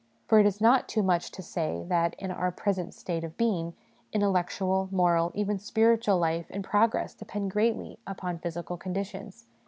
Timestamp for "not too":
0.59-1.03